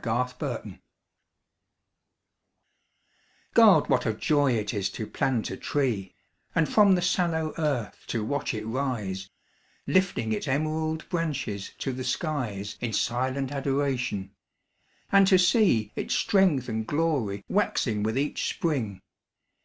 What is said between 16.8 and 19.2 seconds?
glory waxing with each spring.